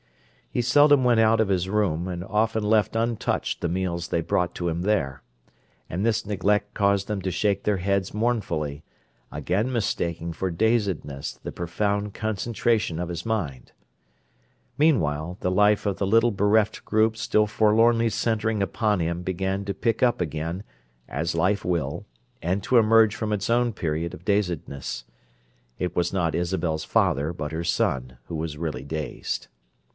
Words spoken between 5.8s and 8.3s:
and this neglect caused them to shake their heads